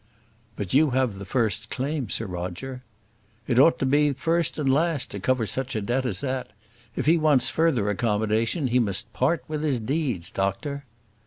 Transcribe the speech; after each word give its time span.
"But 0.55 0.73
you 0.73 0.89
have 0.97 1.13
the 1.19 1.25
first 1.25 1.69
claim, 1.69 2.09
Sir 2.09 2.25
Roger." 2.25 2.81
"It 3.47 3.59
ought 3.59 3.77
to 3.77 3.85
be 3.85 4.13
first 4.13 4.57
and 4.57 4.67
last 4.67 5.11
to 5.11 5.19
cover 5.19 5.45
such 5.45 5.75
a 5.75 5.81
debt 5.83 6.07
as 6.07 6.21
that. 6.21 6.49
If 6.95 7.05
he 7.05 7.19
wants 7.19 7.51
further 7.51 7.87
accommodation, 7.87 8.69
he 8.69 8.79
must 8.79 9.13
part 9.13 9.43
with 9.47 9.61
his 9.61 9.79
deeds, 9.79 10.31
doctor." 10.31 10.85